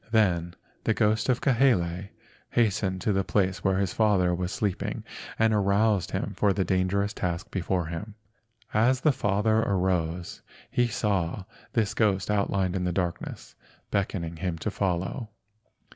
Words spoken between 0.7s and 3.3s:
the ghost of Kahele hastened to the